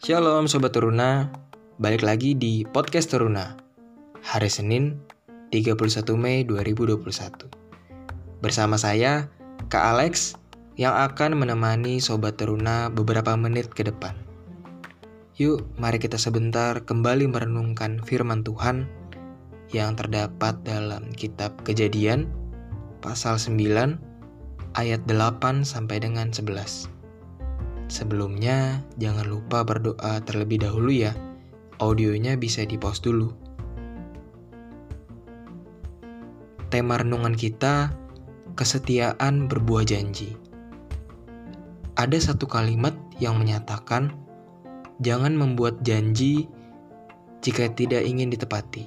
[0.00, 1.28] Shalom Sobat Teruna,
[1.76, 3.52] balik lagi di Podcast Teruna
[4.24, 4.96] Hari Senin
[5.52, 5.76] 31
[6.16, 7.04] Mei 2021
[8.40, 9.28] Bersama saya,
[9.68, 10.40] Kak Alex
[10.80, 14.16] yang akan menemani Sobat Teruna beberapa menit ke depan.
[15.36, 18.88] Yuk mari kita sebentar kembali merenungkan firman Tuhan
[19.68, 22.24] yang terdapat dalam kitab kejadian
[23.04, 23.60] pasal 9
[24.80, 26.99] ayat 8 sampai dengan 11
[27.90, 31.10] Sebelumnya, jangan lupa berdoa terlebih dahulu ya.
[31.82, 33.34] Audionya bisa di pause dulu.
[36.70, 37.90] Tema renungan kita,
[38.54, 40.38] kesetiaan berbuah janji.
[41.98, 44.14] Ada satu kalimat yang menyatakan,
[45.02, 46.46] jangan membuat janji
[47.42, 48.86] jika tidak ingin ditepati.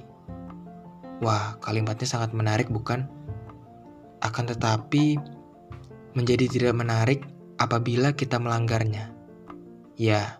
[1.20, 3.04] Wah, kalimatnya sangat menarik bukan?
[4.24, 5.20] Akan tetapi,
[6.16, 7.33] menjadi tidak menarik
[7.64, 9.16] apabila kita melanggarnya.
[9.96, 10.36] Ya,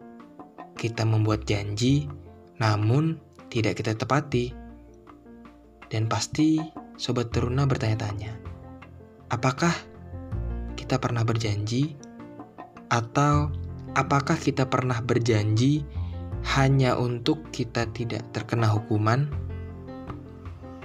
[0.76, 2.12] kita membuat janji,
[2.60, 3.16] namun
[3.48, 4.52] tidak kita tepati.
[5.88, 6.60] Dan pasti
[7.00, 8.36] sobat teruna bertanya-tanya,
[9.32, 9.72] apakah
[10.76, 11.96] kita pernah berjanji
[12.92, 13.54] atau
[13.96, 15.86] apakah kita pernah berjanji
[16.58, 19.32] hanya untuk kita tidak terkena hukuman?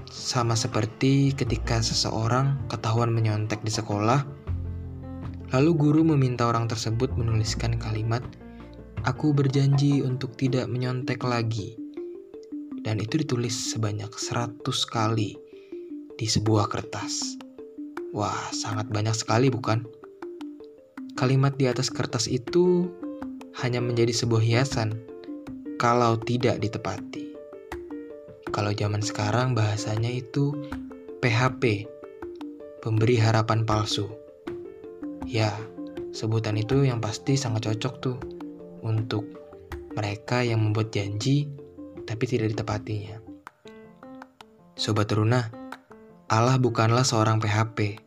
[0.09, 4.25] Sama seperti ketika seseorang ketahuan menyontek di sekolah,
[5.49, 8.21] Lalu guru meminta orang tersebut menuliskan kalimat,
[9.07, 11.79] Aku berjanji untuk tidak menyontek lagi.
[12.83, 14.61] Dan itu ditulis sebanyak 100
[14.91, 15.39] kali
[16.19, 17.39] di sebuah kertas.
[18.11, 19.87] Wah, sangat banyak sekali bukan?
[21.15, 22.91] Kalimat di atas kertas itu
[23.63, 24.99] hanya menjadi sebuah hiasan
[25.79, 27.33] kalau tidak ditepati.
[28.51, 30.53] Kalau zaman sekarang bahasanya itu
[31.23, 31.87] PHP,
[32.83, 34.28] pemberi harapan palsu.
[35.29, 35.53] Ya,
[36.17, 38.17] sebutan itu yang pasti sangat cocok tuh
[38.81, 39.29] untuk
[39.93, 41.53] mereka yang membuat janji
[42.09, 43.21] tapi tidak ditepatinya.
[44.73, 45.53] Sobat Teruna,
[46.33, 48.01] Allah bukanlah seorang PHP.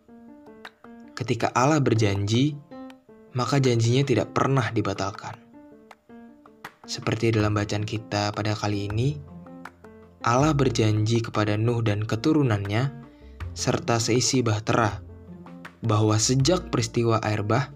[1.13, 2.57] Ketika Allah berjanji,
[3.37, 5.37] maka janjinya tidak pernah dibatalkan.
[6.89, 9.13] Seperti dalam bacaan kita pada kali ini,
[10.25, 12.89] Allah berjanji kepada Nuh dan keturunannya
[13.53, 15.10] serta seisi bahtera
[15.81, 17.73] bahwa sejak peristiwa air bah,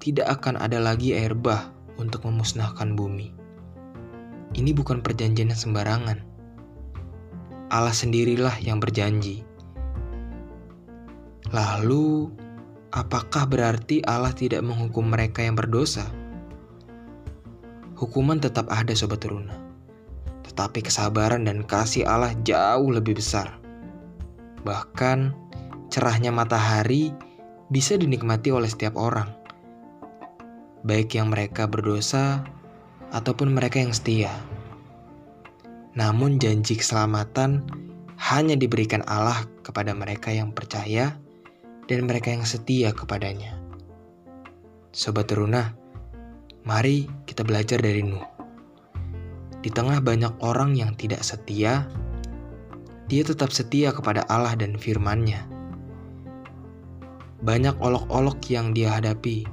[0.00, 3.32] tidak akan ada lagi air bah untuk memusnahkan bumi.
[4.56, 6.18] Ini bukan perjanjian yang sembarangan.
[7.68, 9.42] Allah sendirilah yang berjanji.
[11.52, 12.30] Lalu,
[12.94, 16.06] apakah berarti Allah tidak menghukum mereka yang berdosa?
[17.96, 19.56] Hukuman tetap ada sobat teruna.
[20.46, 23.58] Tetapi kesabaran dan kasih Allah jauh lebih besar.
[24.62, 25.34] Bahkan
[25.90, 27.10] cerahnya matahari
[27.66, 29.26] bisa dinikmati oleh setiap orang,
[30.86, 32.46] baik yang mereka berdosa
[33.10, 34.30] ataupun mereka yang setia.
[35.98, 37.66] Namun, janji keselamatan
[38.30, 41.18] hanya diberikan Allah kepada mereka yang percaya
[41.90, 43.58] dan mereka yang setia kepadanya.
[44.94, 45.74] Sobat Teruna,
[46.62, 48.22] mari kita belajar dari Nuh.
[49.58, 51.82] Di tengah banyak orang yang tidak setia,
[53.10, 55.55] dia tetap setia kepada Allah dan firman-Nya
[57.44, 59.44] banyak olok-olok yang dia hadapi.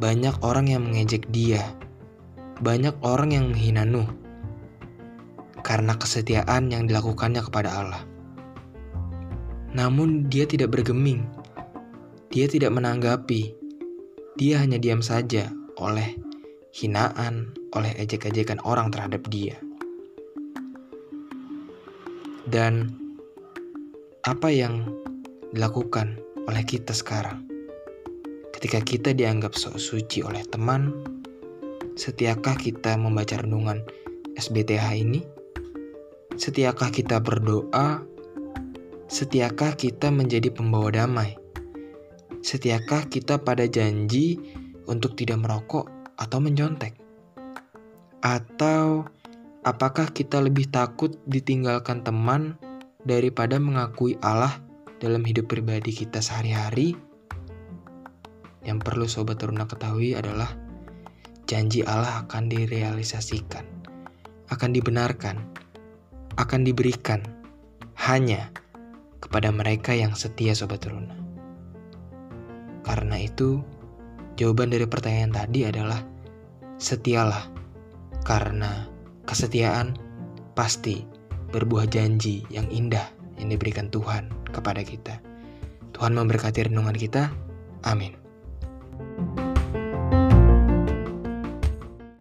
[0.00, 1.60] Banyak orang yang mengejek dia.
[2.64, 4.08] Banyak orang yang menghina Nuh.
[5.60, 8.02] Karena kesetiaan yang dilakukannya kepada Allah.
[9.76, 11.28] Namun dia tidak bergeming.
[12.32, 13.52] Dia tidak menanggapi.
[14.40, 16.16] Dia hanya diam saja oleh
[16.72, 19.60] hinaan, oleh ejek-ejekan orang terhadap dia.
[22.48, 22.96] Dan
[24.24, 24.88] apa yang
[25.52, 26.16] dilakukan
[26.46, 27.46] oleh kita sekarang.
[28.54, 30.94] Ketika kita dianggap sok suci oleh teman,
[31.98, 33.82] setiakah kita membaca renungan
[34.38, 35.20] SBTH ini?
[36.38, 38.00] Setiakah kita berdoa?
[39.12, 41.36] Setiakah kita menjadi pembawa damai?
[42.40, 44.40] Setiakah kita pada janji
[44.88, 45.86] untuk tidak merokok
[46.16, 46.96] atau mencontek?
[48.24, 49.04] Atau
[49.66, 52.56] apakah kita lebih takut ditinggalkan teman
[53.04, 54.71] daripada mengakui Allah
[55.02, 56.94] dalam hidup pribadi kita sehari-hari,
[58.62, 60.54] yang perlu sobat teruna ketahui adalah
[61.50, 63.66] janji Allah akan direalisasikan,
[64.54, 65.42] akan dibenarkan,
[66.38, 67.18] akan diberikan
[67.98, 68.54] hanya
[69.18, 71.18] kepada mereka yang setia sobat teruna.
[72.86, 73.58] Karena itu,
[74.38, 75.98] jawaban dari pertanyaan tadi adalah
[76.78, 77.50] setialah
[78.22, 78.86] karena
[79.26, 79.98] kesetiaan
[80.54, 81.02] pasti
[81.52, 83.04] berbuah janji yang indah
[83.36, 85.20] yang diberikan Tuhan kepada kita.
[85.92, 87.28] Tuhan memberkati renungan kita.
[87.84, 88.21] Amin.